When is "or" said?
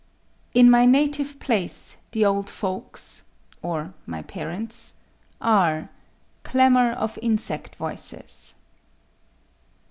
3.61-3.93